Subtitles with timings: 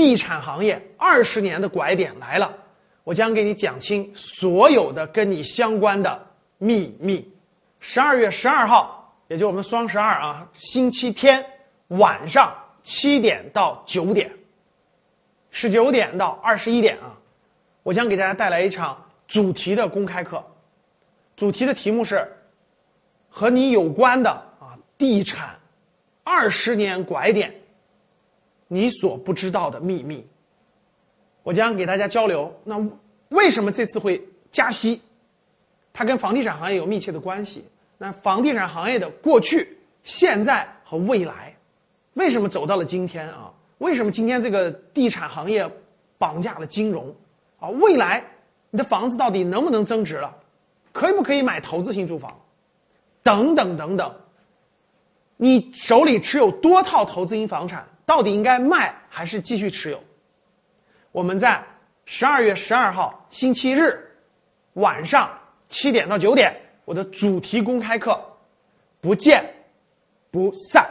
[0.00, 2.50] 地产行业二十年的拐点来了，
[3.04, 6.26] 我将给你讲清所有的跟你相关的
[6.56, 7.30] 秘密。
[7.80, 11.44] 十二月十二号，也就我们双十二啊，星期天
[11.88, 12.50] 晚上
[12.82, 14.34] 七点到九点，
[15.50, 17.12] 十九点到二十一点啊，
[17.82, 18.96] 我将给大家带来一场
[19.28, 20.42] 主题的公开课，
[21.36, 22.26] 主题的题目是
[23.28, 25.60] 和你有关的啊，地产
[26.24, 27.54] 二十年拐点。
[28.72, 30.24] 你所不知道的秘密，
[31.42, 32.54] 我将给大家交流。
[32.62, 32.80] 那
[33.30, 35.02] 为什么这次会加息？
[35.92, 37.64] 它跟房地产行业有密切的关系。
[37.98, 41.52] 那房地产行业的过去、现在和未来，
[42.14, 43.52] 为什么走到了今天啊？
[43.78, 45.68] 为什么今天这个地产行业
[46.16, 47.12] 绑架了金融？
[47.58, 48.24] 啊，未来
[48.70, 50.32] 你的房子到底能不能增值了？
[50.92, 52.40] 可以不可以买投资性住房？
[53.24, 54.14] 等等等等。
[55.36, 57.84] 你手里持有多套投资型房产？
[58.10, 60.02] 到底应该卖还是继续持有？
[61.12, 61.64] 我们在
[62.06, 64.04] 十二月十二号星期日
[64.72, 65.30] 晚上
[65.68, 68.20] 七点到九点，我的主题公开课，
[69.00, 69.44] 不见
[70.28, 70.90] 不散。